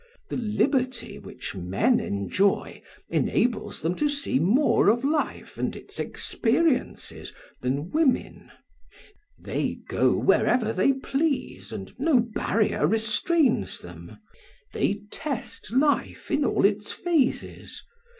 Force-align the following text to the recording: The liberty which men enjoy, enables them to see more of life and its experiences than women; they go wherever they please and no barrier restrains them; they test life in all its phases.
The 0.31 0.37
liberty 0.37 1.19
which 1.19 1.53
men 1.53 1.99
enjoy, 1.99 2.81
enables 3.07 3.83
them 3.83 3.93
to 3.97 4.09
see 4.09 4.39
more 4.39 4.87
of 4.87 5.03
life 5.03 5.59
and 5.59 5.75
its 5.75 5.99
experiences 5.99 7.33
than 7.61 7.91
women; 7.91 8.49
they 9.37 9.75
go 9.89 10.17
wherever 10.17 10.73
they 10.73 10.93
please 10.93 11.71
and 11.71 11.93
no 11.99 12.19
barrier 12.19 12.87
restrains 12.87 13.77
them; 13.77 14.17
they 14.73 15.03
test 15.11 15.71
life 15.71 16.31
in 16.31 16.45
all 16.45 16.65
its 16.65 16.91
phases. 16.91 17.83